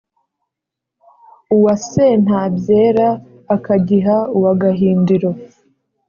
[1.55, 3.09] uwa séntabyera
[3.55, 5.29] ákagiha uwa gahindiro